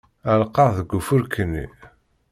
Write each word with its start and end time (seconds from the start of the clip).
Ɛellqeɣ 0.31 0.69
deg 0.77 0.89
ufurk-nni. 0.97 1.65